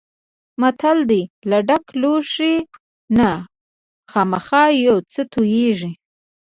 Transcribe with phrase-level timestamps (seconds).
[0.61, 2.55] متل دی: له ډک لوښي
[3.17, 3.29] نه
[4.11, 5.91] خامخا یو څه تویېږي.